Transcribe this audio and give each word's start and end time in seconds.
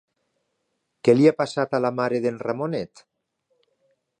Què 1.07 1.13
li 1.17 1.27
ha 1.31 1.35
passat 1.41 1.77
a 1.77 1.81
la 1.87 1.91
mare 1.99 2.23
d'en 2.25 2.41
Ramonet? 2.47 3.05